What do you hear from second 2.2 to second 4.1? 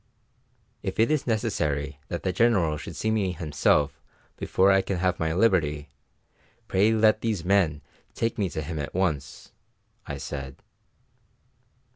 the General should see me himself